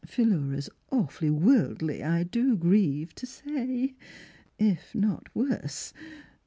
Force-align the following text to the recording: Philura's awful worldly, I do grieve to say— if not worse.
Philura's 0.03 0.67
awful 0.89 1.31
worldly, 1.31 2.03
I 2.03 2.23
do 2.23 2.57
grieve 2.57 3.13
to 3.13 3.27
say— 3.27 3.93
if 4.57 4.95
not 4.95 5.29
worse. 5.35 5.93